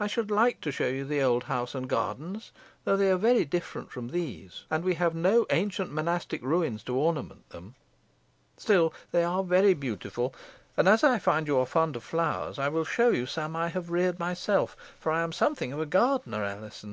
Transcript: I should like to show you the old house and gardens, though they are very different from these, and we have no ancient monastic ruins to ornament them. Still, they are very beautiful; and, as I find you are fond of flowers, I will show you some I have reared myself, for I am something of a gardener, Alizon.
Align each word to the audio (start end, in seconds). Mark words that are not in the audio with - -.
I 0.00 0.08
should 0.08 0.32
like 0.32 0.60
to 0.62 0.72
show 0.72 0.88
you 0.88 1.04
the 1.04 1.22
old 1.22 1.44
house 1.44 1.76
and 1.76 1.88
gardens, 1.88 2.50
though 2.82 2.96
they 2.96 3.08
are 3.08 3.16
very 3.16 3.44
different 3.44 3.92
from 3.92 4.08
these, 4.08 4.64
and 4.68 4.82
we 4.82 4.94
have 4.94 5.14
no 5.14 5.46
ancient 5.48 5.92
monastic 5.92 6.42
ruins 6.42 6.82
to 6.82 6.96
ornament 6.96 7.48
them. 7.50 7.76
Still, 8.56 8.92
they 9.12 9.22
are 9.22 9.44
very 9.44 9.72
beautiful; 9.74 10.34
and, 10.76 10.88
as 10.88 11.04
I 11.04 11.20
find 11.20 11.46
you 11.46 11.56
are 11.58 11.66
fond 11.66 11.94
of 11.94 12.02
flowers, 12.02 12.58
I 12.58 12.66
will 12.68 12.82
show 12.84 13.10
you 13.10 13.26
some 13.26 13.54
I 13.54 13.68
have 13.68 13.90
reared 13.92 14.18
myself, 14.18 14.76
for 14.98 15.12
I 15.12 15.22
am 15.22 15.30
something 15.30 15.72
of 15.72 15.78
a 15.78 15.86
gardener, 15.86 16.42
Alizon. 16.44 16.92